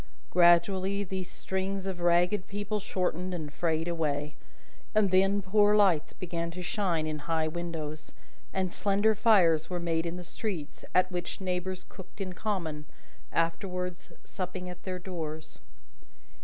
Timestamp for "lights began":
5.75-6.49